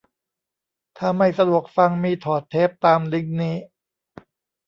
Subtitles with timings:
[0.97, 3.57] ถ้าไม่สะดวกฟัง มีถอดเทปตามลิงก์นี้